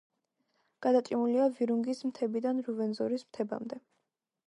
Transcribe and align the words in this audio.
გადაჭიმულია 0.85 1.47
ვირუნგის 1.59 2.03
მთებიდან 2.09 2.65
რუვენზორის 2.71 3.27
მთებამდე. 3.31 3.85